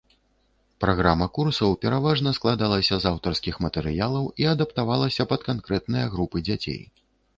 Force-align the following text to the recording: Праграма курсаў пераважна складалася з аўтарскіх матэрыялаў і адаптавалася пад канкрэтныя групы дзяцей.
Праграма 0.83 1.25
курсаў 1.37 1.75
пераважна 1.83 2.33
складалася 2.39 2.95
з 3.03 3.09
аўтарскіх 3.11 3.55
матэрыялаў 3.67 4.25
і 4.45 4.49
адаптавалася 4.57 5.29
пад 5.35 5.41
канкрэтныя 5.51 6.05
групы 6.17 6.37
дзяцей. 6.49 6.81